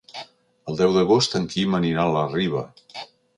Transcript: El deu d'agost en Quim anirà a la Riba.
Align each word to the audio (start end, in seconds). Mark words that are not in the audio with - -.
El 0.71 0.79
deu 0.79 0.95
d'agost 0.95 1.37
en 1.41 1.45
Quim 1.51 1.77
anirà 1.81 2.07
a 2.07 2.15
la 2.17 2.25
Riba. 2.33 2.65